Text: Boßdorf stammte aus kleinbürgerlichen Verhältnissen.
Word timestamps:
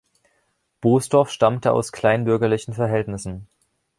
Boßdorf 0.81 1.29
stammte 1.29 1.71
aus 1.73 1.91
kleinbürgerlichen 1.91 2.73
Verhältnissen. 2.73 3.45